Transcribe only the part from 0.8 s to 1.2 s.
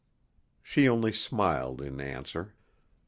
only